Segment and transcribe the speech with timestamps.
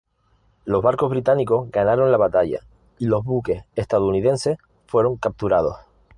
[0.65, 2.61] Los barcos británicos ganaron la batalla,
[2.97, 5.75] y los buques estadounidenses fueron capturados.